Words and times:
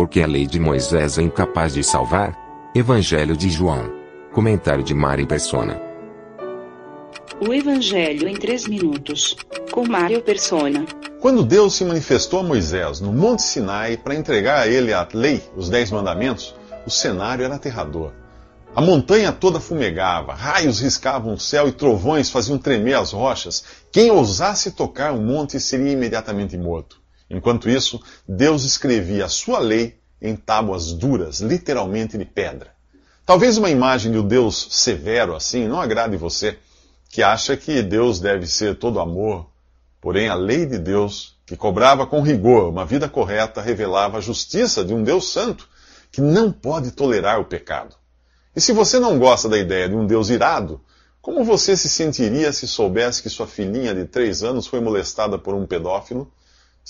Porque 0.00 0.22
a 0.22 0.26
lei 0.26 0.46
de 0.46 0.58
Moisés 0.58 1.18
é 1.18 1.22
incapaz 1.22 1.74
de 1.74 1.84
salvar? 1.84 2.34
Evangelho 2.74 3.36
de 3.36 3.50
João. 3.50 3.92
Comentário 4.32 4.82
de 4.82 4.94
Mari 4.94 5.26
Persona. 5.26 5.78
O 7.38 7.52
Evangelho 7.52 8.26
em 8.26 8.32
3 8.32 8.66
minutos, 8.66 9.36
com 9.70 9.86
Mário 9.86 10.22
Persona. 10.22 10.86
Quando 11.20 11.44
Deus 11.44 11.74
se 11.74 11.84
manifestou 11.84 12.40
a 12.40 12.42
Moisés 12.42 12.98
no 12.98 13.12
Monte 13.12 13.42
Sinai 13.42 13.98
para 13.98 14.14
entregar 14.14 14.60
a 14.60 14.66
ele 14.66 14.90
a 14.94 15.06
lei, 15.12 15.42
os 15.54 15.68
Dez 15.68 15.90
Mandamentos, 15.90 16.54
o 16.86 16.90
cenário 16.90 17.44
era 17.44 17.56
aterrador. 17.56 18.10
A 18.74 18.80
montanha 18.80 19.30
toda 19.30 19.60
fumegava, 19.60 20.32
raios 20.32 20.80
riscavam 20.80 21.34
o 21.34 21.38
céu 21.38 21.68
e 21.68 21.72
trovões 21.72 22.30
faziam 22.30 22.56
tremer 22.56 22.94
as 22.94 23.12
rochas. 23.12 23.62
Quem 23.92 24.10
ousasse 24.10 24.70
tocar 24.70 25.12
o 25.12 25.20
monte 25.20 25.60
seria 25.60 25.92
imediatamente 25.92 26.56
morto. 26.56 26.99
Enquanto 27.30 27.70
isso, 27.70 28.02
Deus 28.28 28.64
escrevia 28.64 29.26
a 29.26 29.28
sua 29.28 29.60
lei 29.60 30.00
em 30.20 30.34
tábuas 30.34 30.92
duras, 30.92 31.40
literalmente 31.40 32.18
de 32.18 32.24
pedra. 32.24 32.72
Talvez 33.24 33.56
uma 33.56 33.70
imagem 33.70 34.10
de 34.10 34.18
um 34.18 34.26
Deus 34.26 34.68
severo 34.70 35.36
assim 35.36 35.68
não 35.68 35.80
agrade 35.80 36.16
você, 36.16 36.58
que 37.08 37.22
acha 37.22 37.56
que 37.56 37.82
Deus 37.82 38.18
deve 38.18 38.46
ser 38.46 38.76
todo 38.76 38.98
amor, 38.98 39.48
porém 40.00 40.28
a 40.28 40.34
lei 40.34 40.66
de 40.66 40.78
Deus, 40.78 41.36
que 41.46 41.56
cobrava 41.56 42.06
com 42.06 42.20
rigor 42.20 42.68
uma 42.68 42.84
vida 42.84 43.08
correta, 43.08 43.60
revelava 43.62 44.18
a 44.18 44.20
justiça 44.20 44.84
de 44.84 44.92
um 44.92 45.02
Deus 45.02 45.32
santo, 45.32 45.68
que 46.10 46.20
não 46.20 46.50
pode 46.50 46.90
tolerar 46.90 47.40
o 47.40 47.44
pecado. 47.44 47.94
E 48.54 48.60
se 48.60 48.72
você 48.72 48.98
não 48.98 49.18
gosta 49.18 49.48
da 49.48 49.58
ideia 49.58 49.88
de 49.88 49.94
um 49.94 50.06
Deus 50.06 50.28
irado, 50.28 50.80
como 51.22 51.44
você 51.44 51.76
se 51.76 51.88
sentiria 51.88 52.52
se 52.52 52.66
soubesse 52.66 53.22
que 53.22 53.28
sua 53.28 53.46
filhinha 53.46 53.94
de 53.94 54.04
três 54.06 54.42
anos 54.42 54.66
foi 54.66 54.80
molestada 54.80 55.38
por 55.38 55.54
um 55.54 55.66
pedófilo? 55.66 56.32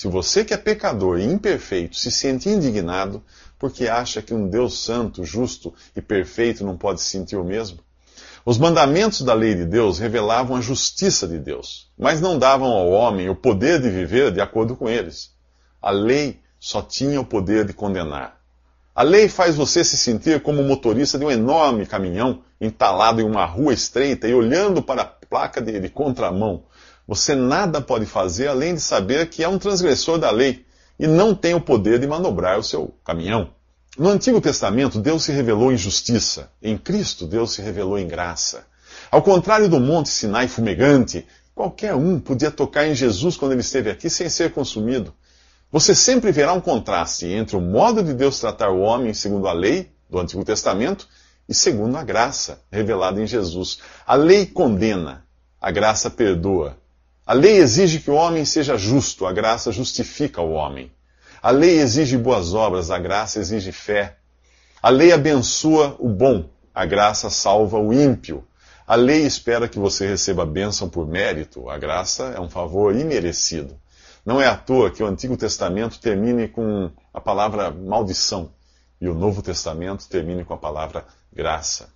Se 0.01 0.09
você 0.09 0.47
que 0.47 0.55
é 0.55 0.57
pecador 0.57 1.21
e 1.21 1.25
imperfeito 1.25 1.95
se 1.95 2.11
sente 2.11 2.49
indignado 2.49 3.23
porque 3.59 3.87
acha 3.87 4.23
que 4.23 4.33
um 4.33 4.49
Deus 4.49 4.83
santo, 4.83 5.27
justo 5.27 5.75
e 5.95 6.01
perfeito 6.01 6.65
não 6.65 6.75
pode 6.75 7.03
sentir 7.03 7.37
o 7.37 7.45
mesmo, 7.45 7.81
os 8.43 8.57
mandamentos 8.57 9.21
da 9.21 9.35
lei 9.35 9.55
de 9.55 9.67
Deus 9.67 9.99
revelavam 9.99 10.57
a 10.57 10.63
justiça 10.63 11.29
de 11.29 11.39
Deus, 11.39 11.93
mas 11.99 12.19
não 12.19 12.39
davam 12.39 12.69
ao 12.69 12.89
homem 12.89 13.29
o 13.29 13.37
poder 13.37 13.79
de 13.79 13.91
viver 13.91 14.33
de 14.33 14.41
acordo 14.41 14.75
com 14.75 14.89
eles. 14.89 15.33
A 15.83 15.91
lei 15.91 16.41
só 16.59 16.81
tinha 16.81 17.21
o 17.21 17.27
poder 17.27 17.67
de 17.67 17.75
condenar. 17.75 18.41
A 18.95 19.03
lei 19.03 19.29
faz 19.29 19.55
você 19.55 19.85
se 19.85 19.99
sentir 19.99 20.41
como 20.41 20.63
o 20.63 20.67
motorista 20.67 21.19
de 21.19 21.27
um 21.27 21.31
enorme 21.31 21.85
caminhão 21.85 22.43
entalado 22.59 23.21
em 23.21 23.25
uma 23.25 23.45
rua 23.45 23.75
estreita 23.75 24.27
e 24.27 24.33
olhando 24.33 24.81
para 24.83 25.03
a 25.03 25.05
placa 25.05 25.61
de, 25.61 25.79
de 25.79 25.91
contramão 25.91 26.65
você 27.11 27.35
nada 27.35 27.81
pode 27.81 28.07
fazer 28.07 28.47
além 28.47 28.77
de 28.77 28.81
saber 28.81 29.29
que 29.29 29.43
é 29.43 29.49
um 29.49 29.59
transgressor 29.59 30.17
da 30.17 30.31
lei 30.31 30.65
e 30.97 31.09
não 31.09 31.35
tem 31.35 31.55
o 31.55 31.61
poder 31.61 31.99
de 31.99 32.07
manobrar 32.07 32.57
o 32.57 32.63
seu 32.63 32.95
caminhão. 33.05 33.51
No 33.99 34.11
Antigo 34.11 34.41
Testamento, 34.41 35.01
Deus 35.01 35.25
se 35.25 35.33
revelou 35.33 35.73
em 35.73 35.77
justiça. 35.77 36.53
Em 36.63 36.79
Cristo, 36.79 37.27
Deus 37.27 37.51
se 37.51 37.63
revelou 37.63 37.99
em 37.99 38.07
graça. 38.07 38.65
Ao 39.11 39.21
contrário 39.21 39.69
do 39.69 39.81
Monte 39.81 40.09
Sinai 40.09 40.47
fumegante, 40.47 41.27
qualquer 41.53 41.97
um 41.97 42.21
podia 42.21 42.49
tocar 42.49 42.87
em 42.87 42.95
Jesus 42.95 43.37
quando 43.37 43.51
ele 43.51 43.63
esteve 43.63 43.91
aqui 43.91 44.09
sem 44.09 44.29
ser 44.29 44.53
consumido. 44.53 45.13
Você 45.73 45.97
sempre 45.97 46.31
verá 46.31 46.53
um 46.53 46.61
contraste 46.61 47.27
entre 47.27 47.57
o 47.57 47.61
modo 47.61 48.05
de 48.05 48.15
Deus 48.15 48.39
tratar 48.39 48.71
o 48.71 48.83
homem 48.83 49.13
segundo 49.13 49.49
a 49.49 49.53
lei 49.53 49.91
do 50.09 50.21
Antigo 50.21 50.45
Testamento 50.45 51.09
e 51.49 51.55
segundo 51.55 51.97
a 51.97 52.05
graça 52.05 52.63
revelada 52.71 53.21
em 53.21 53.27
Jesus. 53.27 53.81
A 54.07 54.15
lei 54.15 54.47
condena, 54.47 55.25
a 55.61 55.73
graça 55.73 56.09
perdoa. 56.09 56.79
A 57.31 57.33
lei 57.33 57.59
exige 57.59 58.01
que 58.01 58.11
o 58.11 58.15
homem 58.15 58.45
seja 58.45 58.77
justo, 58.77 59.25
a 59.25 59.33
graça 59.33 59.71
justifica 59.71 60.43
o 60.43 60.51
homem. 60.51 60.91
A 61.41 61.53
lei 61.53 61.79
exige 61.79 62.19
boas 62.19 62.55
obras, 62.55 62.91
a 62.91 62.99
graça 62.99 63.39
exige 63.39 63.71
fé. 63.71 64.17
A 64.83 64.89
lei 64.89 65.13
abençoa 65.13 65.95
o 66.01 66.09
bom, 66.09 66.51
a 66.75 66.85
graça 66.85 67.31
salva 67.31 67.79
o 67.79 67.93
ímpio. 67.93 68.45
A 68.85 68.97
lei 68.97 69.23
espera 69.23 69.69
que 69.69 69.79
você 69.79 70.09
receba 70.09 70.45
bênção 70.45 70.89
por 70.89 71.07
mérito, 71.07 71.71
a 71.71 71.79
graça 71.79 72.35
é 72.37 72.41
um 72.41 72.51
favor 72.51 72.97
imerecido. 72.97 73.79
Não 74.27 74.43
é 74.43 74.49
à 74.49 74.57
toa 74.57 74.91
que 74.91 75.01
o 75.01 75.07
Antigo 75.07 75.37
Testamento 75.37 76.01
termine 76.01 76.49
com 76.49 76.91
a 77.15 77.21
palavra 77.21 77.71
maldição 77.71 78.51
e 79.01 79.09
o 79.09 79.15
Novo 79.15 79.41
Testamento 79.41 80.09
termine 80.09 80.45
com 80.45 80.55
a 80.55 80.59
palavra 80.59 81.07
graça. 81.33 81.91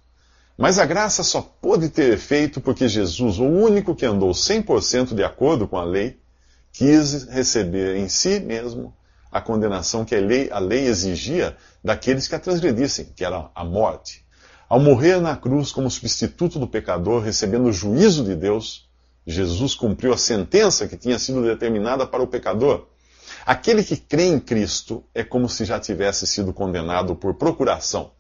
Mas 0.57 0.79
a 0.79 0.87
graça 0.87 1.25
só 1.25 1.43
pôde 1.43 1.89
ter 1.89 2.13
efeito 2.13 2.61
porque 2.61 2.89
Jesus, 2.89 3.39
o 3.39 3.45
único 3.45 3.95
que 3.95 4.07
andou 4.07 4.31
100% 4.31 5.15
de 5.15 5.25
acordo 5.25 5.67
com 5.67 5.77
a 5.77 5.85
lei, 5.85 6.21
quis 6.73 7.25
receber 7.25 7.97
em 7.97 8.09
si 8.09 8.39
mesmo 8.39 8.95
a 9.33 9.41
condenação 9.41 10.05
que 10.05 10.15
a 10.15 10.21
lei, 10.21 10.49
a 10.53 10.61
lei 10.61 10.87
exigia 10.87 11.57
daqueles 11.83 12.29
que 12.29 12.37
a 12.37 12.39
transgredissem, 12.39 13.07
que 13.17 13.25
era 13.25 13.51
a 13.53 13.65
morte. 13.65 14.25
Ao 14.69 14.79
morrer 14.79 15.21
na 15.21 15.37
cruz 15.37 15.73
como 15.73 15.91
substituto 15.91 16.59
do 16.59 16.69
pecador, 16.69 17.21
recebendo 17.21 17.67
o 17.67 17.73
juízo 17.73 18.25
de 18.25 18.37
Deus, 18.37 18.89
Jesus 19.27 19.75
cumpriu 19.75 20.13
a 20.13 20.19
sentença 20.19 20.87
que 20.87 20.97
tinha 20.97 21.19
sido 21.19 21.43
determinada 21.43 22.07
para 22.07 22.23
o 22.23 22.29
pecador. 22.29 22.87
Aquele 23.45 23.83
que 23.83 23.97
crê 23.97 24.27
em 24.27 24.39
Cristo 24.39 25.03
é 25.13 25.25
como 25.25 25.49
se 25.49 25.65
já 25.65 25.81
tivesse 25.81 26.29
sido 26.29 26.53
condenado 26.53 27.17
por 27.17 27.35
procuração. 27.35 28.13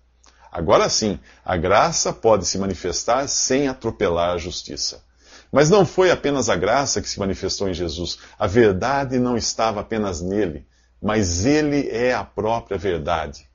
Agora 0.55 0.89
sim, 0.89 1.19
a 1.45 1.57
graça 1.57 2.13
pode 2.13 2.47
se 2.47 2.59
manifestar 2.59 3.27
sem 3.27 3.67
atropelar 3.67 4.31
a 4.31 4.39
justiça. 4.39 5.03
Mas 5.51 5.69
não 5.69 5.85
foi 5.85 6.13
apenas 6.13 6.49
a 6.49 6.55
graça 6.55 7.03
que 7.03 7.09
se 7.09 7.19
manifestou 7.19 7.69
em 7.69 7.75
Jesus. 7.75 8.19
A 8.39 8.47
verdade 8.47 9.19
não 9.19 9.37
estava 9.37 9.81
apenas 9.81 10.21
nele, 10.21 10.65
mas 11.03 11.45
ele 11.45 11.89
é 11.91 12.15
a 12.15 12.23
própria 12.23 12.79
verdade. 12.79 13.49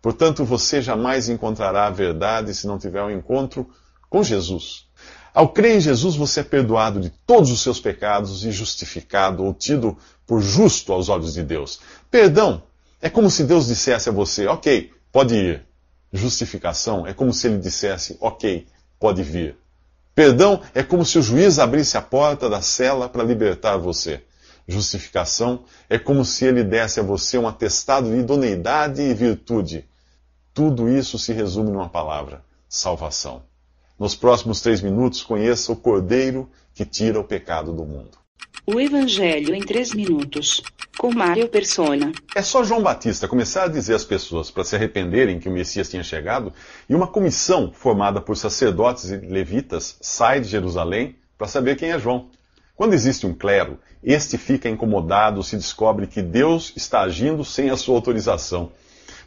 Portanto, 0.00 0.44
você 0.44 0.80
jamais 0.80 1.28
encontrará 1.28 1.88
a 1.88 1.90
verdade 1.90 2.54
se 2.54 2.68
não 2.68 2.78
tiver 2.78 3.02
um 3.02 3.10
encontro 3.10 3.68
com 4.08 4.22
Jesus. 4.22 4.86
Ao 5.34 5.48
crer 5.48 5.78
em 5.78 5.80
Jesus, 5.80 6.14
você 6.14 6.38
é 6.38 6.44
perdoado 6.44 7.00
de 7.00 7.10
todos 7.26 7.50
os 7.50 7.60
seus 7.62 7.80
pecados 7.80 8.44
e 8.44 8.52
justificado 8.52 9.42
ou 9.42 9.52
tido 9.52 9.98
por 10.24 10.40
justo 10.40 10.92
aos 10.92 11.08
olhos 11.08 11.34
de 11.34 11.42
Deus. 11.42 11.80
Perdão 12.12 12.62
é 13.02 13.10
como 13.10 13.28
se 13.28 13.42
Deus 13.42 13.66
dissesse 13.66 14.08
a 14.08 14.12
você: 14.12 14.46
Ok, 14.46 14.92
pode 15.10 15.34
ir. 15.34 15.73
Justificação 16.16 17.04
é 17.04 17.12
como 17.12 17.32
se 17.32 17.48
ele 17.48 17.58
dissesse: 17.58 18.16
Ok, 18.20 18.68
pode 19.00 19.24
vir. 19.24 19.56
Perdão 20.14 20.62
é 20.72 20.80
como 20.80 21.04
se 21.04 21.18
o 21.18 21.22
juiz 21.22 21.58
abrisse 21.58 21.98
a 21.98 22.02
porta 22.02 22.48
da 22.48 22.62
cela 22.62 23.08
para 23.08 23.24
libertar 23.24 23.76
você. 23.78 24.22
Justificação 24.68 25.64
é 25.90 25.98
como 25.98 26.24
se 26.24 26.44
ele 26.44 26.62
desse 26.62 27.00
a 27.00 27.02
você 27.02 27.36
um 27.36 27.48
atestado 27.48 28.08
de 28.08 28.18
idoneidade 28.18 29.02
e 29.02 29.12
virtude. 29.12 29.84
Tudo 30.54 30.88
isso 30.88 31.18
se 31.18 31.32
resume 31.32 31.72
numa 31.72 31.88
palavra: 31.88 32.44
salvação. 32.68 33.42
Nos 33.98 34.14
próximos 34.14 34.60
três 34.60 34.80
minutos, 34.80 35.20
conheça 35.20 35.72
o 35.72 35.76
Cordeiro 35.76 36.48
que 36.72 36.84
tira 36.84 37.18
o 37.18 37.24
pecado 37.24 37.72
do 37.72 37.84
mundo. 37.84 38.23
O 38.66 38.80
Evangelho 38.80 39.54
em 39.54 39.60
3 39.60 39.92
minutos, 39.92 40.62
com 40.96 41.12
Mário 41.12 41.46
Persona. 41.48 42.12
É 42.34 42.40
só 42.40 42.64
João 42.64 42.82
Batista 42.82 43.28
começar 43.28 43.64
a 43.64 43.68
dizer 43.68 43.94
às 43.94 44.06
pessoas 44.06 44.50
para 44.50 44.64
se 44.64 44.74
arrependerem 44.74 45.38
que 45.38 45.50
o 45.50 45.52
Messias 45.52 45.90
tinha 45.90 46.02
chegado, 46.02 46.50
e 46.88 46.94
uma 46.94 47.06
comissão 47.06 47.70
formada 47.74 48.22
por 48.22 48.38
sacerdotes 48.38 49.10
e 49.10 49.18
levitas 49.18 49.98
sai 50.00 50.40
de 50.40 50.48
Jerusalém 50.48 51.14
para 51.36 51.46
saber 51.46 51.76
quem 51.76 51.90
é 51.90 51.98
João. 51.98 52.30
Quando 52.74 52.94
existe 52.94 53.26
um 53.26 53.34
clero, 53.34 53.78
este 54.02 54.38
fica 54.38 54.66
incomodado 54.66 55.42
se 55.42 55.56
descobre 55.56 56.06
que 56.06 56.22
Deus 56.22 56.72
está 56.74 57.02
agindo 57.02 57.44
sem 57.44 57.68
a 57.68 57.76
sua 57.76 57.96
autorização. 57.96 58.72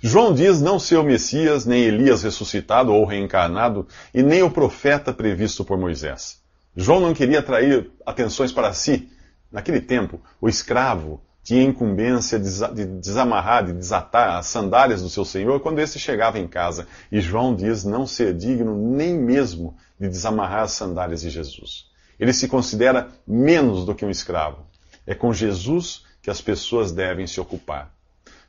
João 0.02 0.34
diz 0.34 0.60
não 0.60 0.80
ser 0.80 0.98
o 0.98 1.04
Messias, 1.04 1.64
nem 1.64 1.84
Elias 1.84 2.24
ressuscitado 2.24 2.92
ou 2.92 3.06
reencarnado, 3.06 3.88
e 4.12 4.24
nem 4.24 4.42
o 4.42 4.50
profeta 4.50 5.14
previsto 5.14 5.64
por 5.64 5.78
Moisés. 5.78 6.47
João 6.80 7.00
não 7.00 7.14
queria 7.14 7.40
atrair 7.40 7.90
atenções 8.06 8.52
para 8.52 8.72
si. 8.72 9.10
Naquele 9.52 9.82
tempo, 9.82 10.22
o 10.40 10.48
escravo 10.48 11.20
tinha 11.42 11.64
incumbência 11.64 12.38
de 12.38 12.86
desamarrar, 12.86 13.66
de 13.66 13.74
desatar 13.74 14.38
as 14.38 14.46
sandálias 14.46 15.02
do 15.02 15.10
seu 15.10 15.26
senhor 15.26 15.60
quando 15.60 15.80
esse 15.80 15.98
chegava 15.98 16.38
em 16.38 16.48
casa. 16.48 16.88
E 17.12 17.20
João 17.20 17.56
diz 17.56 17.84
não 17.84 18.06
ser 18.06 18.36
digno 18.36 18.78
nem 18.78 19.18
mesmo 19.18 19.76
de 20.00 20.08
desamarrar 20.08 20.64
as 20.64 20.74
sandálias 20.74 21.22
de 21.22 21.32
Jesus. 21.32 21.88
Ele 22.20 22.32
se 22.32 22.48
considera 22.48 23.08
menos 23.26 23.84
do 23.84 23.96
que 23.96 24.06
um 24.06 24.12
escravo. 24.12 24.68
É 25.06 25.16
com 25.16 25.34
Jesus 25.34 26.04
que 26.22 26.30
as 26.30 26.42
pessoas 26.42 26.92
devem 26.92 27.26
se 27.26 27.40
ocupar. 27.40 27.92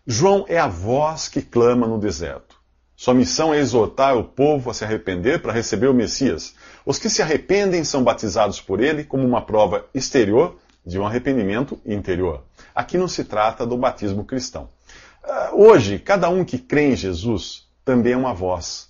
João 0.07 0.45
é 0.49 0.59
a 0.59 0.67
voz 0.67 1.29
que 1.29 1.41
clama 1.41 1.87
no 1.87 1.99
deserto. 1.99 2.58
Sua 3.01 3.15
missão 3.15 3.55
é 3.55 3.59
exortar 3.61 4.17
o 4.17 4.25
povo 4.25 4.71
a 4.71 4.75
se 4.75 4.83
arrepender 4.83 5.41
para 5.41 5.53
receber 5.53 5.87
o 5.87 5.95
Messias. 5.95 6.57
Os 6.85 6.99
que 6.99 7.09
se 7.09 7.23
arrependem 7.23 7.85
são 7.85 8.03
batizados 8.03 8.61
por 8.61 8.81
ele 8.81 9.05
como 9.05 9.25
uma 9.25 9.41
prova 9.41 9.87
exterior 9.95 10.57
de 10.85 10.99
um 10.99 11.07
arrependimento 11.07 11.81
interior. 11.87 12.43
Aqui 12.75 12.99
não 12.99 13.07
se 13.07 13.23
trata 13.23 13.65
do 13.65 13.77
batismo 13.77 14.25
cristão. 14.25 14.69
Ah, 15.23 15.51
hoje, 15.53 16.01
cada 16.01 16.29
um 16.29 16.45
que 16.45 16.59
crê 16.59 16.91
em 16.91 16.97
Jesus 16.97 17.69
também 17.85 18.15
é 18.15 18.17
uma 18.17 18.35
voz. 18.35 18.89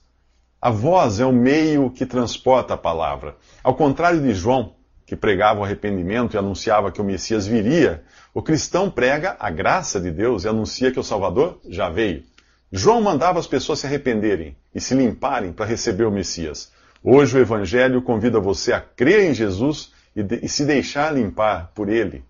A 0.58 0.70
voz 0.70 1.20
é 1.20 1.26
o 1.26 1.32
meio 1.32 1.90
que 1.90 2.06
transporta 2.06 2.72
a 2.72 2.78
palavra. 2.78 3.36
Ao 3.62 3.74
contrário 3.74 4.22
de 4.22 4.32
João, 4.32 4.72
que 5.04 5.16
pregava 5.16 5.60
o 5.60 5.64
arrependimento 5.64 6.32
e 6.34 6.38
anunciava 6.38 6.90
que 6.90 7.02
o 7.02 7.04
Messias 7.04 7.46
viria, 7.46 8.02
o 8.32 8.40
cristão 8.40 8.90
prega 8.90 9.36
a 9.38 9.50
graça 9.50 10.00
de 10.00 10.10
Deus 10.10 10.44
e 10.44 10.48
anuncia 10.48 10.90
que 10.90 10.98
o 10.98 11.04
Salvador 11.04 11.60
já 11.68 11.90
veio. 11.90 12.24
João 12.70 13.00
mandava 13.00 13.38
as 13.38 13.46
pessoas 13.46 13.78
se 13.78 13.86
arrependerem 13.86 14.54
e 14.74 14.80
se 14.80 14.94
limparem 14.94 15.52
para 15.52 15.64
receber 15.64 16.04
o 16.04 16.10
Messias. 16.10 16.70
Hoje 17.02 17.38
o 17.38 17.40
Evangelho 17.40 18.02
convida 18.02 18.38
você 18.38 18.74
a 18.74 18.80
crer 18.80 19.30
em 19.30 19.32
Jesus 19.32 19.92
e, 20.14 20.22
de, 20.22 20.44
e 20.44 20.48
se 20.48 20.66
deixar 20.66 21.14
limpar 21.14 21.72
por 21.74 21.88
ele. 21.88 22.22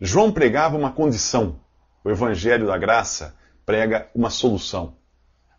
João 0.00 0.30
pregava 0.30 0.76
uma 0.76 0.92
condição. 0.92 1.58
O 2.04 2.10
Evangelho 2.10 2.68
da 2.68 2.78
Graça 2.78 3.34
prega 3.66 4.08
uma 4.14 4.30
solução. 4.30 4.94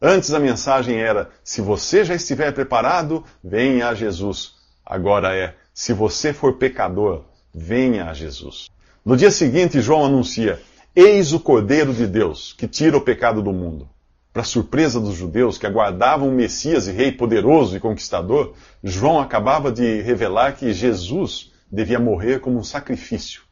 Antes 0.02 0.34
a 0.34 0.40
mensagem 0.40 1.02
era: 1.02 1.30
se 1.44 1.62
você 1.62 2.06
já 2.06 2.16
estiver 2.16 2.52
preparado, 2.54 3.26
venha 3.44 3.90
a 3.90 3.94
Jesus. 3.94 4.54
Agora 4.86 5.36
é: 5.36 5.56
se 5.74 5.92
você 5.92 6.32
for 6.32 6.58
pecador, 6.58 7.26
venha 7.54 8.06
a 8.06 8.14
Jesus. 8.14 8.70
No 9.04 9.18
dia 9.18 9.32
seguinte, 9.32 9.82
João 9.82 10.06
anuncia: 10.06 10.62
Eis 10.96 11.34
o 11.34 11.40
Cordeiro 11.40 11.94
de 11.94 12.08
Deus 12.08 12.54
que 12.54 12.68
tira 12.70 12.96
o 12.96 13.02
pecado 13.02 13.42
do 13.42 13.52
mundo. 13.52 13.93
Para 14.34 14.44
surpresa 14.44 15.00
dos 15.00 15.14
judeus 15.14 15.60
que 15.60 15.68
aguardavam 15.68 16.28
um 16.28 16.34
Messias 16.34 16.88
e 16.88 16.92
rei 16.92 17.12
poderoso 17.12 17.78
e 17.78 17.80
conquistador, 17.80 18.56
João 18.84 19.20
acabava 19.20 19.72
de 19.72 20.02
revelar 20.02 20.56
que 20.56 20.74
Jesus 20.74 21.52
devia 21.72 22.00
morrer 22.00 22.40
como 22.40 22.58
um 22.58 22.64
sacrifício. 22.64 23.44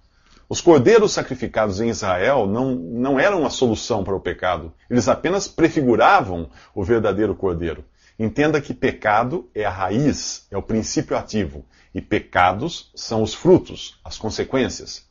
Os 0.50 0.60
cordeiros 0.60 1.12
sacrificados 1.12 1.80
em 1.80 1.90
Israel 1.90 2.48
não, 2.48 2.74
não 2.74 3.20
eram 3.20 3.46
a 3.46 3.52
solução 3.52 4.04
para 4.04 4.16
o 4.16 4.20
pecado, 4.20 4.74
eles 4.90 5.08
apenas 5.08 5.48
prefiguravam 5.48 6.50
o 6.74 6.84
verdadeiro 6.84 7.36
cordeiro. 7.36 7.86
Entenda 8.18 8.60
que 8.60 8.74
pecado 8.74 9.48
é 9.54 9.64
a 9.64 9.70
raiz, 9.70 10.48
é 10.50 10.58
o 10.58 10.64
princípio 10.64 11.16
ativo, 11.16 11.64
e 11.94 12.02
pecados 12.02 12.92
são 12.96 13.22
os 13.22 13.36
frutos, 13.36 14.00
as 14.04 14.18
consequências. 14.18 15.06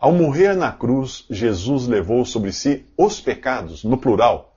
Ao 0.00 0.10
morrer 0.10 0.56
na 0.56 0.72
cruz, 0.72 1.26
Jesus 1.30 1.86
levou 1.86 2.24
sobre 2.24 2.52
si 2.52 2.84
os 2.98 3.20
pecados, 3.20 3.84
no 3.84 3.96
plural, 3.96 4.51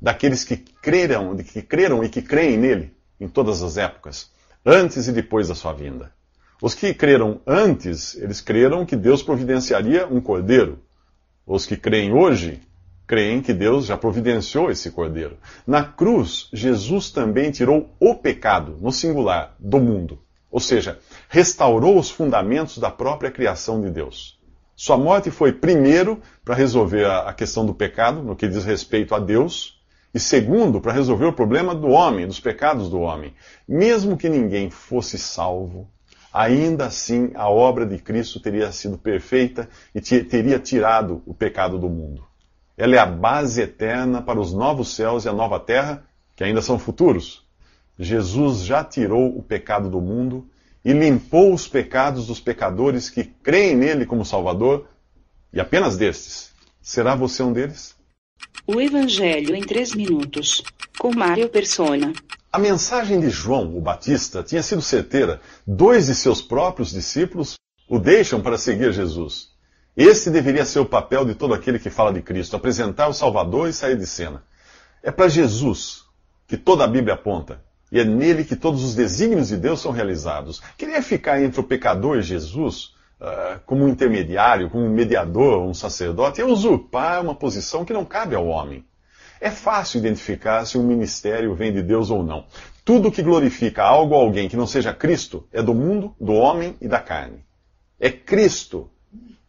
daqueles 0.00 0.44
que 0.44 0.56
creram, 0.56 1.36
que 1.36 1.62
creram 1.62 2.02
e 2.02 2.08
que 2.08 2.22
creem 2.22 2.56
nele 2.56 2.94
em 3.20 3.28
todas 3.28 3.62
as 3.62 3.76
épocas, 3.76 4.30
antes 4.64 5.06
e 5.08 5.12
depois 5.12 5.48
da 5.48 5.54
sua 5.54 5.72
vinda. 5.72 6.12
Os 6.62 6.74
que 6.74 6.92
creram 6.92 7.40
antes, 7.46 8.14
eles 8.16 8.40
creram 8.40 8.84
que 8.84 8.96
Deus 8.96 9.22
providenciaria 9.22 10.06
um 10.06 10.20
cordeiro. 10.20 10.78
Os 11.46 11.66
que 11.66 11.76
creem 11.76 12.12
hoje, 12.12 12.60
creem 13.06 13.40
que 13.40 13.52
Deus 13.52 13.86
já 13.86 13.96
providenciou 13.96 14.70
esse 14.70 14.90
cordeiro. 14.90 15.38
Na 15.66 15.82
cruz, 15.82 16.48
Jesus 16.52 17.10
também 17.10 17.50
tirou 17.50 17.90
o 17.98 18.14
pecado, 18.14 18.76
no 18.80 18.92
singular, 18.92 19.56
do 19.58 19.80
mundo. 19.80 20.22
Ou 20.50 20.60
seja, 20.60 20.98
restaurou 21.28 21.98
os 21.98 22.10
fundamentos 22.10 22.78
da 22.78 22.90
própria 22.90 23.30
criação 23.30 23.80
de 23.80 23.90
Deus. 23.90 24.38
Sua 24.76 24.96
morte 24.96 25.30
foi, 25.30 25.52
primeiro, 25.52 26.20
para 26.44 26.54
resolver 26.54 27.04
a 27.06 27.32
questão 27.32 27.64
do 27.64 27.74
pecado, 27.74 28.22
no 28.22 28.36
que 28.36 28.48
diz 28.48 28.64
respeito 28.64 29.14
a 29.14 29.18
Deus, 29.18 29.79
e 30.12 30.18
segundo, 30.18 30.80
para 30.80 30.92
resolver 30.92 31.26
o 31.26 31.32
problema 31.32 31.74
do 31.74 31.88
homem, 31.88 32.26
dos 32.26 32.40
pecados 32.40 32.90
do 32.90 33.00
homem. 33.00 33.32
Mesmo 33.68 34.16
que 34.16 34.28
ninguém 34.28 34.68
fosse 34.68 35.16
salvo, 35.16 35.88
ainda 36.32 36.86
assim 36.86 37.30
a 37.34 37.48
obra 37.48 37.86
de 37.86 37.98
Cristo 37.98 38.40
teria 38.40 38.72
sido 38.72 38.98
perfeita 38.98 39.68
e 39.94 40.00
teria 40.00 40.58
tirado 40.58 41.22
o 41.26 41.32
pecado 41.32 41.78
do 41.78 41.88
mundo. 41.88 42.24
Ela 42.76 42.96
é 42.96 42.98
a 42.98 43.06
base 43.06 43.60
eterna 43.60 44.22
para 44.22 44.40
os 44.40 44.52
novos 44.52 44.94
céus 44.94 45.24
e 45.24 45.28
a 45.28 45.32
nova 45.32 45.60
terra, 45.60 46.02
que 46.34 46.42
ainda 46.42 46.62
são 46.62 46.78
futuros. 46.78 47.46
Jesus 47.98 48.60
já 48.64 48.82
tirou 48.82 49.36
o 49.36 49.42
pecado 49.42 49.90
do 49.90 50.00
mundo 50.00 50.48
e 50.84 50.92
limpou 50.92 51.52
os 51.52 51.68
pecados 51.68 52.26
dos 52.26 52.40
pecadores 52.40 53.10
que 53.10 53.22
creem 53.22 53.76
nele 53.76 54.06
como 54.06 54.24
Salvador, 54.24 54.88
e 55.52 55.60
apenas 55.60 55.96
destes. 55.98 56.52
Será 56.80 57.14
você 57.14 57.42
um 57.42 57.52
deles? 57.52 57.99
O 58.66 58.80
Evangelho 58.80 59.54
em 59.54 59.62
3 59.62 59.94
minutos, 59.94 60.62
com 60.98 61.14
Mário 61.14 61.48
Persona. 61.48 62.12
A 62.52 62.58
mensagem 62.58 63.20
de 63.20 63.30
João, 63.30 63.76
o 63.76 63.80
Batista, 63.80 64.42
tinha 64.42 64.62
sido 64.62 64.82
certeira. 64.82 65.40
Dois 65.66 66.06
de 66.06 66.14
seus 66.14 66.42
próprios 66.42 66.90
discípulos 66.90 67.54
o 67.88 67.98
deixam 67.98 68.40
para 68.40 68.58
seguir 68.58 68.92
Jesus. 68.92 69.48
Esse 69.96 70.30
deveria 70.30 70.64
ser 70.64 70.78
o 70.78 70.86
papel 70.86 71.24
de 71.24 71.34
todo 71.34 71.52
aquele 71.52 71.78
que 71.78 71.90
fala 71.90 72.12
de 72.12 72.22
Cristo, 72.22 72.54
apresentar 72.56 73.08
o 73.08 73.12
Salvador 73.12 73.68
e 73.68 73.72
sair 73.72 73.96
de 73.96 74.06
cena. 74.06 74.44
É 75.02 75.10
para 75.10 75.28
Jesus 75.28 76.04
que 76.46 76.56
toda 76.56 76.84
a 76.84 76.88
Bíblia 76.88 77.14
aponta. 77.14 77.62
E 77.90 77.98
é 77.98 78.04
nele 78.04 78.44
que 78.44 78.54
todos 78.54 78.84
os 78.84 78.94
desígnios 78.94 79.48
de 79.48 79.56
Deus 79.56 79.80
são 79.80 79.90
realizados. 79.90 80.62
Queria 80.78 81.02
ficar 81.02 81.42
entre 81.42 81.60
o 81.60 81.64
pecador 81.64 82.18
e 82.18 82.22
Jesus 82.22 82.94
uh, 83.20 83.60
como 83.66 83.84
um 83.84 83.88
intermediário, 83.88 84.70
como 84.70 84.84
um 84.84 84.90
mediador, 84.90 85.62
um 85.62 85.74
sacerdote, 85.74 86.40
é 86.40 86.44
usurpar 86.44 87.22
uma 87.22 87.34
posição 87.34 87.84
que 87.84 87.92
não 87.92 88.04
cabe 88.04 88.34
ao 88.34 88.46
homem. 88.46 88.84
É 89.40 89.50
fácil 89.50 89.98
identificar 89.98 90.64
se 90.66 90.76
um 90.76 90.82
ministério 90.82 91.54
vem 91.54 91.72
de 91.72 91.82
Deus 91.82 92.10
ou 92.10 92.22
não. 92.22 92.44
Tudo 92.84 93.10
que 93.10 93.22
glorifica 93.22 93.82
algo 93.82 94.14
ou 94.14 94.20
alguém 94.20 94.48
que 94.48 94.56
não 94.56 94.66
seja 94.66 94.92
Cristo 94.92 95.46
é 95.52 95.62
do 95.62 95.74
mundo, 95.74 96.14
do 96.20 96.32
homem 96.32 96.76
e 96.80 96.88
da 96.88 97.00
carne. 97.00 97.44
É 97.98 98.10
Cristo 98.10 98.90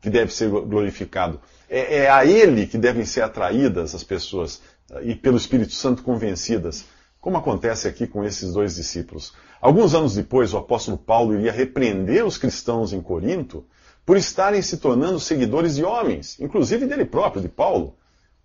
que 0.01 0.09
deve 0.09 0.33
ser 0.33 0.50
glorificado. 0.50 1.39
É, 1.69 2.00
é 2.00 2.09
a 2.09 2.25
Ele 2.25 2.67
que 2.67 2.77
devem 2.77 3.06
ser 3.06 3.21
atraídas 3.21 3.94
as 3.94 4.03
pessoas 4.03 4.62
e 5.01 5.15
pelo 5.15 5.38
Espírito 5.38 5.74
Santo 5.74 6.03
convencidas 6.03 6.85
como 7.21 7.38
acontece 7.38 7.88
aqui 7.88 8.07
com 8.07 8.25
esses 8.25 8.51
dois 8.51 8.75
discípulos. 8.75 9.33
Alguns 9.61 9.93
anos 9.93 10.15
depois, 10.15 10.53
o 10.53 10.57
apóstolo 10.57 10.97
Paulo 10.97 11.35
iria 11.35 11.51
repreender 11.51 12.25
os 12.25 12.35
cristãos 12.35 12.93
em 12.93 13.01
Corinto 13.01 13.63
por 14.03 14.17
estarem 14.17 14.61
se 14.61 14.77
tornando 14.77 15.19
seguidores 15.19 15.75
de 15.75 15.83
homens, 15.83 16.39
inclusive 16.39 16.87
dele 16.87 17.05
próprio, 17.05 17.43
de 17.43 17.47
Paulo. 17.47 17.95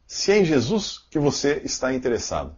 Se 0.07 0.31
é 0.31 0.39
em 0.41 0.45
Jesus 0.45 1.01
que 1.11 1.19
você 1.19 1.63
está 1.65 1.95
interessado. 1.95 2.55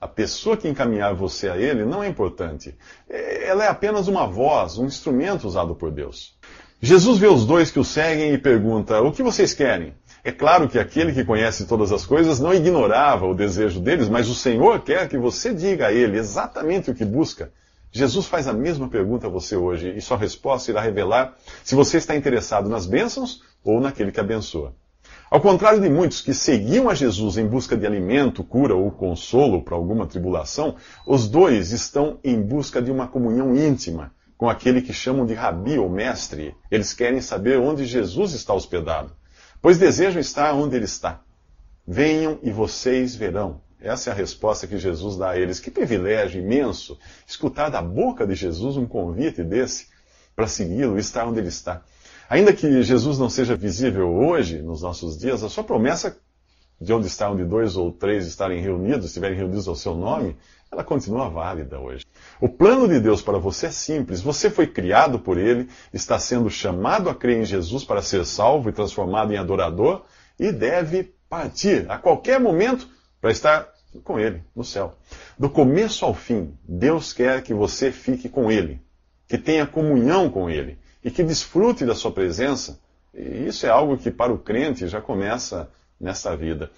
A 0.00 0.06
pessoa 0.06 0.56
que 0.56 0.68
encaminhar 0.68 1.12
você 1.12 1.48
a 1.48 1.56
ele 1.56 1.84
não 1.84 2.04
é 2.04 2.06
importante. 2.06 2.78
Ela 3.08 3.64
é 3.64 3.68
apenas 3.68 4.06
uma 4.06 4.28
voz, 4.28 4.78
um 4.78 4.86
instrumento 4.86 5.48
usado 5.48 5.74
por 5.74 5.90
Deus. 5.90 6.38
Jesus 6.80 7.18
vê 7.18 7.26
os 7.26 7.44
dois 7.44 7.72
que 7.72 7.80
o 7.80 7.84
seguem 7.84 8.32
e 8.32 8.38
pergunta: 8.38 9.00
O 9.00 9.10
que 9.10 9.24
vocês 9.24 9.52
querem? 9.52 9.92
É 10.22 10.30
claro 10.30 10.68
que 10.68 10.78
aquele 10.78 11.12
que 11.12 11.24
conhece 11.24 11.66
todas 11.66 11.90
as 11.90 12.06
coisas 12.06 12.38
não 12.38 12.54
ignorava 12.54 13.26
o 13.26 13.34
desejo 13.34 13.80
deles, 13.80 14.08
mas 14.08 14.28
o 14.28 14.34
Senhor 14.34 14.80
quer 14.82 15.08
que 15.08 15.18
você 15.18 15.52
diga 15.52 15.88
a 15.88 15.92
ele 15.92 16.16
exatamente 16.16 16.90
o 16.92 16.94
que 16.94 17.04
busca. 17.04 17.52
Jesus 17.90 18.26
faz 18.26 18.46
a 18.46 18.52
mesma 18.52 18.88
pergunta 18.88 19.26
a 19.26 19.30
você 19.30 19.56
hoje 19.56 19.94
e 19.96 20.00
sua 20.00 20.16
resposta 20.16 20.70
irá 20.70 20.80
revelar 20.80 21.36
se 21.64 21.74
você 21.74 21.98
está 21.98 22.14
interessado 22.14 22.68
nas 22.68 22.86
bênçãos 22.86 23.42
ou 23.64 23.80
naquele 23.80 24.12
que 24.12 24.20
abençoa. 24.20 24.74
Ao 25.30 25.40
contrário 25.40 25.80
de 25.80 25.88
muitos 25.88 26.20
que 26.20 26.32
seguiam 26.32 26.88
a 26.88 26.94
Jesus 26.94 27.36
em 27.36 27.46
busca 27.46 27.76
de 27.76 27.86
alimento, 27.86 28.44
cura 28.44 28.74
ou 28.74 28.90
consolo 28.90 29.62
para 29.62 29.76
alguma 29.76 30.06
tribulação, 30.06 30.76
os 31.06 31.28
dois 31.28 31.72
estão 31.72 32.18
em 32.24 32.40
busca 32.40 32.80
de 32.80 32.90
uma 32.90 33.08
comunhão 33.08 33.54
íntima 33.54 34.12
com 34.36 34.48
aquele 34.48 34.80
que 34.80 34.92
chamam 34.92 35.26
de 35.26 35.34
rabi 35.34 35.78
ou 35.78 35.90
mestre. 35.90 36.54
Eles 36.70 36.92
querem 36.92 37.20
saber 37.20 37.58
onde 37.58 37.84
Jesus 37.84 38.32
está 38.32 38.54
hospedado 38.54 39.18
pois 39.60 39.78
desejam 39.78 40.20
estar 40.20 40.54
onde 40.54 40.76
ele 40.76 40.84
está. 40.84 41.20
Venham 41.86 42.38
e 42.42 42.50
vocês 42.50 43.14
verão. 43.14 43.60
Essa 43.80 44.10
é 44.10 44.12
a 44.12 44.16
resposta 44.16 44.66
que 44.66 44.78
Jesus 44.78 45.16
dá 45.16 45.30
a 45.30 45.38
eles. 45.38 45.60
Que 45.60 45.70
privilégio 45.70 46.42
imenso 46.42 46.98
escutar 47.26 47.68
da 47.68 47.80
boca 47.80 48.26
de 48.26 48.34
Jesus 48.34 48.76
um 48.76 48.86
convite 48.86 49.42
desse 49.42 49.86
para 50.34 50.46
segui-lo 50.46 50.96
e 50.96 51.00
estar 51.00 51.26
onde 51.26 51.40
ele 51.40 51.48
está. 51.48 51.82
Ainda 52.28 52.52
que 52.52 52.82
Jesus 52.82 53.18
não 53.18 53.30
seja 53.30 53.56
visível 53.56 54.12
hoje, 54.12 54.60
nos 54.60 54.82
nossos 54.82 55.16
dias, 55.16 55.42
a 55.42 55.48
sua 55.48 55.64
promessa 55.64 56.16
de 56.80 56.92
onde 56.92 57.06
está, 57.06 57.30
onde 57.30 57.44
dois 57.44 57.76
ou 57.76 57.90
três 57.90 58.26
estarem 58.26 58.60
reunidos, 58.60 59.06
estiverem 59.06 59.36
reunidos 59.36 59.66
ao 59.66 59.74
seu 59.74 59.94
nome, 59.94 60.36
ela 60.70 60.84
continua 60.84 61.28
válida 61.28 61.78
hoje. 61.78 62.04
O 62.40 62.48
plano 62.48 62.86
de 62.86 63.00
Deus 63.00 63.22
para 63.22 63.38
você 63.38 63.66
é 63.66 63.70
simples. 63.70 64.20
Você 64.20 64.50
foi 64.50 64.66
criado 64.66 65.18
por 65.18 65.38
Ele, 65.38 65.68
está 65.92 66.18
sendo 66.18 66.50
chamado 66.50 67.08
a 67.08 67.14
crer 67.14 67.38
em 67.38 67.44
Jesus 67.44 67.84
para 67.84 68.02
ser 68.02 68.24
salvo 68.26 68.68
e 68.68 68.72
transformado 68.72 69.32
em 69.32 69.38
adorador 69.38 70.04
e 70.38 70.52
deve 70.52 71.14
partir 71.28 71.90
a 71.90 71.98
qualquer 71.98 72.38
momento 72.38 72.88
para 73.20 73.30
estar 73.30 73.68
com 74.04 74.18
Ele 74.18 74.42
no 74.54 74.64
céu. 74.64 74.94
Do 75.38 75.48
começo 75.48 76.04
ao 76.04 76.14
fim, 76.14 76.54
Deus 76.66 77.12
quer 77.12 77.42
que 77.42 77.54
você 77.54 77.90
fique 77.90 78.28
com 78.28 78.50
Ele, 78.50 78.80
que 79.26 79.38
tenha 79.38 79.66
comunhão 79.66 80.30
com 80.30 80.48
Ele 80.48 80.78
e 81.02 81.10
que 81.10 81.22
desfrute 81.22 81.84
da 81.84 81.94
sua 81.94 82.10
presença 82.10 82.80
E 83.14 83.46
isso 83.46 83.66
é 83.66 83.70
algo 83.70 83.96
que 83.96 84.10
para 84.10 84.32
o 84.32 84.38
crente 84.38 84.86
já 84.86 85.00
começa 85.00 85.68
nesta 86.00 86.36
vida. 86.36 86.70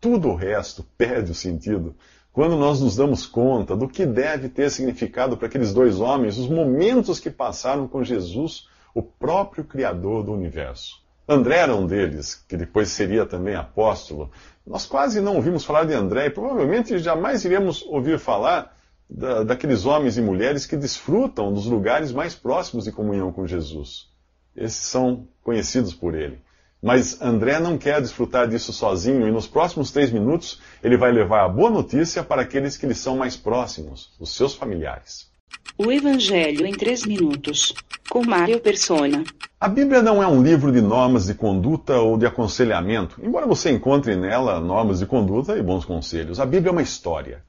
Tudo 0.00 0.28
o 0.28 0.34
resto 0.34 0.84
perde 0.96 1.32
o 1.32 1.34
sentido 1.34 1.94
quando 2.34 2.56
nós 2.56 2.80
nos 2.80 2.96
damos 2.96 3.26
conta 3.26 3.76
do 3.76 3.88
que 3.88 4.04
deve 4.04 4.48
ter 4.48 4.68
significado 4.68 5.36
para 5.36 5.46
aqueles 5.46 5.72
dois 5.72 6.00
homens 6.00 6.36
os 6.36 6.48
momentos 6.48 7.20
que 7.20 7.30
passaram 7.30 7.86
com 7.86 8.02
Jesus, 8.02 8.66
o 8.92 9.00
próprio 9.00 9.62
Criador 9.62 10.24
do 10.24 10.32
universo. 10.32 11.00
André 11.28 11.58
era 11.58 11.76
um 11.76 11.86
deles, 11.86 12.34
que 12.48 12.56
depois 12.56 12.88
seria 12.88 13.24
também 13.24 13.54
apóstolo. 13.54 14.32
Nós 14.66 14.86
quase 14.86 15.20
não 15.20 15.36
ouvimos 15.36 15.64
falar 15.64 15.84
de 15.84 15.92
André 15.92 16.26
e 16.26 16.30
provavelmente 16.30 16.98
jamais 16.98 17.44
iremos 17.44 17.82
ouvir 17.82 18.18
falar 18.18 18.74
da, 19.08 19.44
daqueles 19.44 19.84
homens 19.84 20.16
e 20.16 20.22
mulheres 20.22 20.64
que 20.66 20.76
desfrutam 20.76 21.52
dos 21.52 21.66
lugares 21.66 22.12
mais 22.12 22.34
próximos 22.34 22.84
de 22.84 22.92
comunhão 22.92 23.30
com 23.30 23.46
Jesus. 23.46 24.08
Esses 24.56 24.86
são 24.86 25.28
conhecidos 25.42 25.92
por 25.92 26.14
ele. 26.14 26.40
Mas 26.82 27.20
André 27.20 27.58
não 27.60 27.76
quer 27.76 28.00
desfrutar 28.00 28.48
disso 28.48 28.72
sozinho 28.72 29.26
e 29.26 29.32
nos 29.32 29.46
próximos 29.46 29.90
três 29.90 30.10
minutos 30.10 30.60
ele 30.82 30.96
vai 30.96 31.12
levar 31.12 31.44
a 31.44 31.48
boa 31.48 31.70
notícia 31.70 32.22
para 32.22 32.42
aqueles 32.42 32.76
que 32.76 32.86
lhe 32.86 32.94
são 32.94 33.16
mais 33.16 33.36
próximos, 33.36 34.14
os 34.18 34.34
seus 34.34 34.54
familiares. 34.54 35.30
O 35.76 35.90
Evangelho 35.90 36.64
em 36.64 36.72
três 36.72 37.04
minutos, 37.04 37.74
com 38.08 38.24
Mário 38.24 38.60
Persona. 38.60 39.24
A 39.60 39.66
Bíblia 39.66 40.02
não 40.02 40.22
é 40.22 40.26
um 40.28 40.40
livro 40.40 40.70
de 40.70 40.80
normas 40.80 41.26
de 41.26 41.34
conduta 41.34 41.98
ou 41.98 42.16
de 42.16 42.24
aconselhamento, 42.24 43.20
embora 43.20 43.44
você 43.44 43.72
encontre 43.72 44.14
nela 44.14 44.60
normas 44.60 45.00
de 45.00 45.06
conduta 45.06 45.58
e 45.58 45.62
bons 45.64 45.84
conselhos. 45.84 46.38
A 46.38 46.46
Bíblia 46.46 46.70
é 46.70 46.70
uma 46.70 46.80
história. 46.80 47.42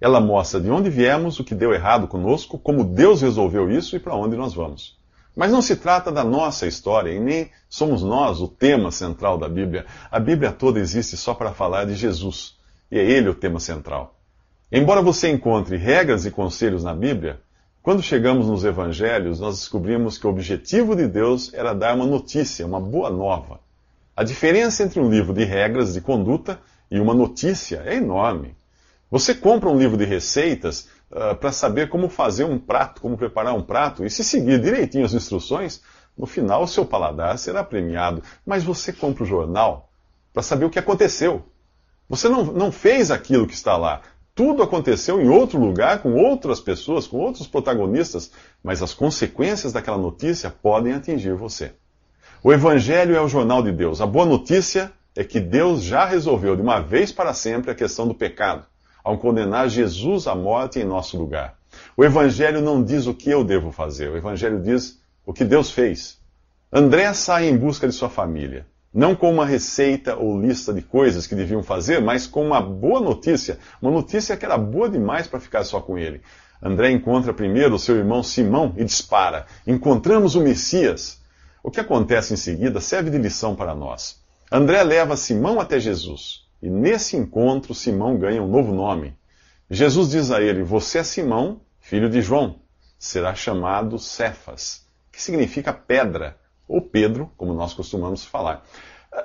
Ela 0.00 0.20
mostra 0.20 0.60
de 0.60 0.68
onde 0.68 0.90
viemos, 0.90 1.38
o 1.38 1.44
que 1.44 1.54
deu 1.54 1.72
errado 1.72 2.08
conosco, 2.08 2.58
como 2.58 2.82
Deus 2.82 3.22
resolveu 3.22 3.70
isso 3.70 3.94
e 3.94 4.00
para 4.00 4.16
onde 4.16 4.36
nós 4.36 4.54
vamos. 4.54 4.98
Mas 5.36 5.52
não 5.52 5.62
se 5.62 5.76
trata 5.76 6.10
da 6.10 6.24
nossa 6.24 6.66
história 6.66 7.12
e 7.12 7.20
nem 7.20 7.48
somos 7.68 8.02
nós 8.02 8.40
o 8.40 8.48
tema 8.48 8.90
central 8.90 9.38
da 9.38 9.48
Bíblia. 9.48 9.86
A 10.10 10.18
Bíblia 10.18 10.50
toda 10.50 10.80
existe 10.80 11.16
só 11.16 11.32
para 11.32 11.52
falar 11.52 11.84
de 11.84 11.94
Jesus. 11.94 12.56
E 12.90 12.98
é 12.98 13.08
ele 13.08 13.28
o 13.28 13.34
tema 13.34 13.60
central. 13.60 14.17
Embora 14.70 15.00
você 15.00 15.30
encontre 15.30 15.78
regras 15.78 16.26
e 16.26 16.30
conselhos 16.30 16.84
na 16.84 16.94
Bíblia, 16.94 17.40
quando 17.82 18.02
chegamos 18.02 18.46
nos 18.46 18.64
evangelhos, 18.64 19.40
nós 19.40 19.60
descobrimos 19.60 20.18
que 20.18 20.26
o 20.26 20.30
objetivo 20.30 20.94
de 20.94 21.08
Deus 21.08 21.54
era 21.54 21.72
dar 21.72 21.94
uma 21.94 22.04
notícia, 22.04 22.66
uma 22.66 22.78
boa 22.78 23.08
nova. 23.08 23.60
A 24.14 24.22
diferença 24.22 24.82
entre 24.82 25.00
um 25.00 25.08
livro 25.08 25.32
de 25.32 25.42
regras 25.42 25.94
de 25.94 26.02
conduta 26.02 26.60
e 26.90 27.00
uma 27.00 27.14
notícia 27.14 27.82
é 27.86 27.94
enorme. 27.94 28.54
Você 29.10 29.34
compra 29.34 29.70
um 29.70 29.78
livro 29.78 29.96
de 29.96 30.04
receitas 30.04 30.86
uh, 31.10 31.34
para 31.36 31.50
saber 31.50 31.88
como 31.88 32.10
fazer 32.10 32.44
um 32.44 32.58
prato, 32.58 33.00
como 33.00 33.16
preparar 33.16 33.54
um 33.54 33.62
prato, 33.62 34.04
e 34.04 34.10
se 34.10 34.22
seguir 34.22 34.60
direitinho 34.60 35.06
as 35.06 35.14
instruções, 35.14 35.80
no 36.16 36.26
final 36.26 36.64
o 36.64 36.68
seu 36.68 36.84
paladar 36.84 37.38
será 37.38 37.64
premiado. 37.64 38.22
Mas 38.44 38.64
você 38.64 38.92
compra 38.92 39.22
o 39.22 39.26
jornal 39.26 39.88
para 40.30 40.42
saber 40.42 40.66
o 40.66 40.70
que 40.70 40.78
aconteceu. 40.78 41.42
Você 42.06 42.28
não, 42.28 42.44
não 42.44 42.70
fez 42.70 43.10
aquilo 43.10 43.46
que 43.46 43.54
está 43.54 43.78
lá. 43.78 44.02
Tudo 44.38 44.62
aconteceu 44.62 45.20
em 45.20 45.28
outro 45.28 45.58
lugar, 45.58 46.00
com 46.00 46.14
outras 46.14 46.60
pessoas, 46.60 47.08
com 47.08 47.16
outros 47.16 47.48
protagonistas, 47.48 48.30
mas 48.62 48.80
as 48.80 48.94
consequências 48.94 49.72
daquela 49.72 49.98
notícia 49.98 50.48
podem 50.48 50.92
atingir 50.92 51.34
você. 51.34 51.72
O 52.40 52.52
Evangelho 52.52 53.16
é 53.16 53.20
o 53.20 53.26
jornal 53.26 53.64
de 53.64 53.72
Deus. 53.72 54.00
A 54.00 54.06
boa 54.06 54.24
notícia 54.24 54.92
é 55.16 55.24
que 55.24 55.40
Deus 55.40 55.82
já 55.82 56.04
resolveu 56.04 56.54
de 56.54 56.62
uma 56.62 56.78
vez 56.78 57.10
para 57.10 57.34
sempre 57.34 57.72
a 57.72 57.74
questão 57.74 58.06
do 58.06 58.14
pecado 58.14 58.64
ao 59.02 59.18
condenar 59.18 59.68
Jesus 59.68 60.28
à 60.28 60.36
morte 60.36 60.78
em 60.78 60.84
nosso 60.84 61.18
lugar. 61.18 61.58
O 61.96 62.04
Evangelho 62.04 62.60
não 62.60 62.80
diz 62.80 63.08
o 63.08 63.14
que 63.14 63.28
eu 63.28 63.42
devo 63.42 63.72
fazer, 63.72 64.08
o 64.08 64.16
Evangelho 64.16 64.62
diz 64.62 65.00
o 65.26 65.32
que 65.32 65.44
Deus 65.44 65.72
fez. 65.72 66.16
André 66.72 67.12
sai 67.12 67.48
em 67.48 67.56
busca 67.56 67.88
de 67.88 67.92
sua 67.92 68.08
família, 68.08 68.68
não 68.98 69.14
com 69.14 69.30
uma 69.30 69.46
receita 69.46 70.16
ou 70.16 70.40
lista 70.40 70.74
de 70.74 70.82
coisas 70.82 71.24
que 71.24 71.36
deviam 71.36 71.62
fazer, 71.62 72.02
mas 72.02 72.26
com 72.26 72.44
uma 72.44 72.60
boa 72.60 73.00
notícia, 73.00 73.60
uma 73.80 73.92
notícia 73.92 74.36
que 74.36 74.44
era 74.44 74.58
boa 74.58 74.90
demais 74.90 75.28
para 75.28 75.38
ficar 75.38 75.62
só 75.62 75.80
com 75.80 75.96
ele. 75.96 76.20
André 76.60 76.90
encontra 76.90 77.32
primeiro 77.32 77.76
o 77.76 77.78
seu 77.78 77.94
irmão 77.94 78.24
Simão 78.24 78.74
e 78.76 78.82
dispara: 78.82 79.46
Encontramos 79.64 80.34
o 80.34 80.40
Messias. 80.40 81.22
O 81.62 81.70
que 81.70 81.78
acontece 81.78 82.34
em 82.34 82.36
seguida 82.36 82.80
serve 82.80 83.08
de 83.08 83.18
lição 83.18 83.54
para 83.54 83.72
nós. 83.72 84.20
André 84.50 84.82
leva 84.82 85.16
Simão 85.16 85.60
até 85.60 85.78
Jesus. 85.78 86.48
E 86.60 86.68
nesse 86.68 87.16
encontro, 87.16 87.76
Simão 87.76 88.18
ganha 88.18 88.42
um 88.42 88.48
novo 88.48 88.74
nome. 88.74 89.16
Jesus 89.70 90.10
diz 90.10 90.32
a 90.32 90.42
ele: 90.42 90.64
Você 90.64 90.98
é 90.98 91.04
Simão, 91.04 91.60
filho 91.78 92.10
de 92.10 92.20
João. 92.20 92.56
Será 92.98 93.32
chamado 93.32 93.96
Cefas, 93.96 94.88
que 95.12 95.22
significa 95.22 95.72
pedra, 95.72 96.36
ou 96.68 96.82
Pedro, 96.82 97.30
como 97.36 97.54
nós 97.54 97.72
costumamos 97.72 98.24
falar. 98.24 98.64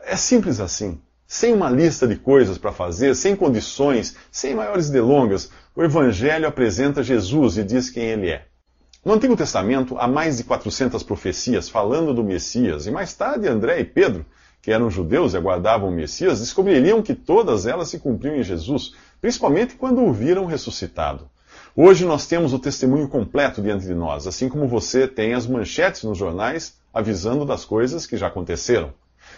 É 0.05 0.15
simples 0.15 0.59
assim. 0.59 0.99
Sem 1.27 1.53
uma 1.53 1.69
lista 1.69 2.07
de 2.07 2.15
coisas 2.15 2.57
para 2.57 2.71
fazer, 2.71 3.15
sem 3.15 3.35
condições, 3.35 4.15
sem 4.31 4.55
maiores 4.55 4.89
delongas, 4.89 5.51
o 5.75 5.83
Evangelho 5.83 6.47
apresenta 6.47 7.03
Jesus 7.03 7.57
e 7.57 7.63
diz 7.63 7.89
quem 7.89 8.03
ele 8.03 8.29
é. 8.29 8.45
No 9.03 9.13
Antigo 9.13 9.35
Testamento, 9.35 9.97
há 9.97 10.07
mais 10.07 10.37
de 10.37 10.43
400 10.43 11.03
profecias 11.03 11.67
falando 11.67 12.13
do 12.13 12.23
Messias, 12.23 12.87
e 12.87 12.91
mais 12.91 13.13
tarde 13.13 13.47
André 13.47 13.79
e 13.81 13.83
Pedro 13.83 14.25
que 14.63 14.71
eram 14.71 14.89
judeus 14.89 15.33
e 15.33 15.37
aguardavam 15.37 15.89
o 15.89 15.91
Messias, 15.91 16.39
descobririam 16.39 17.01
que 17.01 17.13
todas 17.13 17.67
elas 17.67 17.89
se 17.89 17.99
cumpriam 17.99 18.37
em 18.37 18.43
Jesus, 18.43 18.93
principalmente 19.19 19.75
quando 19.75 20.01
o 20.01 20.13
viram 20.13 20.45
ressuscitado. 20.45 21.29
Hoje 21.75 22.05
nós 22.05 22.25
temos 22.25 22.53
o 22.53 22.59
testemunho 22.59 23.09
completo 23.09 23.61
diante 23.61 23.85
de 23.85 23.93
nós, 23.93 24.25
assim 24.25 24.47
como 24.47 24.65
você 24.65 25.05
tem 25.05 25.33
as 25.33 25.45
manchetes 25.45 26.03
nos 26.03 26.17
jornais 26.17 26.77
avisando 26.93 27.45
das 27.45 27.65
coisas 27.65 28.05
que 28.05 28.15
já 28.15 28.27
aconteceram. 28.27 28.93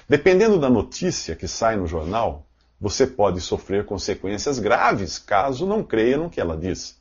Dependendo 0.09 0.59
da 0.59 0.69
notícia 0.69 1.35
que 1.35 1.47
sai 1.47 1.77
no 1.77 1.87
jornal, 1.87 2.45
você 2.79 3.07
pode 3.07 3.39
sofrer 3.39 3.85
consequências 3.85 4.59
graves 4.59 5.17
caso 5.17 5.65
não 5.65 5.81
creia 5.83 6.17
no 6.17 6.29
que 6.29 6.41
ela 6.41 6.57
diz. 6.57 6.99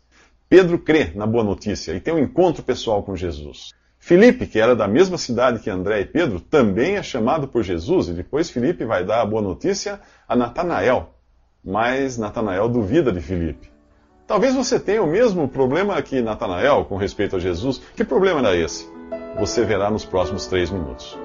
Pedro 0.48 0.78
crê 0.78 1.10
na 1.14 1.26
boa 1.26 1.42
notícia 1.42 1.92
e 1.92 2.00
tem 2.00 2.14
um 2.14 2.18
encontro 2.18 2.62
pessoal 2.62 3.02
com 3.02 3.16
Jesus. 3.16 3.70
Filipe, 3.98 4.46
que 4.46 4.60
era 4.60 4.76
da 4.76 4.86
mesma 4.86 5.16
cidade 5.16 5.60
que 5.60 5.70
André 5.70 6.02
e 6.02 6.04
Pedro, 6.04 6.38
também 6.38 6.96
é 6.96 7.02
chamado 7.02 7.48
por 7.48 7.62
Jesus, 7.62 8.08
e 8.08 8.12
depois 8.12 8.50
Filipe 8.50 8.84
vai 8.84 9.02
dar 9.02 9.22
a 9.22 9.26
boa 9.26 9.40
notícia 9.40 9.98
a 10.28 10.36
Natanael. 10.36 11.14
Mas 11.64 12.18
Natanael 12.18 12.68
duvida 12.68 13.10
de 13.10 13.20
Filipe. 13.20 13.70
Talvez 14.26 14.54
você 14.54 14.78
tenha 14.78 15.02
o 15.02 15.06
mesmo 15.06 15.48
problema 15.48 16.00
que 16.02 16.20
Natanael 16.20 16.84
com 16.84 16.96
respeito 16.96 17.36
a 17.36 17.38
Jesus. 17.38 17.80
Que 17.96 18.04
problema 18.04 18.40
era 18.40 18.54
esse? 18.54 18.93
Você 19.38 19.64
verá 19.64 19.90
nos 19.90 20.04
próximos 20.04 20.46
três 20.46 20.70
minutos. 20.70 21.18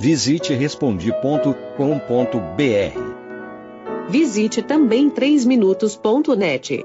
Visite 0.00 0.54
respondi.com.br 0.54 3.12
Visite 4.08 4.62
também 4.62 5.08
3minutos.net. 5.08 6.84